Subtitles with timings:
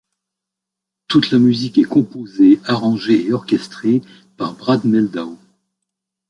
[1.07, 4.01] Toute la musique est composée, arrangée et orchestrée
[4.35, 5.37] par Brad Mehldau.